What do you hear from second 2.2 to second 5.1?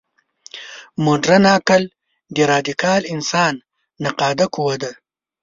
د راډیکال انسان نقاده قوه ده.